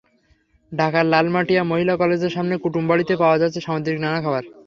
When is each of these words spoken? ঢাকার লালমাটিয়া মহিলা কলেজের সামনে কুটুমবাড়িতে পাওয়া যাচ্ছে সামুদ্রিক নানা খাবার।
ঢাকার 0.71 1.05
লালমাটিয়া 1.05 1.63
মহিলা 1.63 1.93
কলেজের 1.97 2.31
সামনে 2.31 2.55
কুটুমবাড়িতে 2.57 3.13
পাওয়া 3.17 3.39
যাচ্ছে 3.41 3.59
সামুদ্রিক 3.61 3.97
নানা 4.01 4.19
খাবার। 4.21 4.43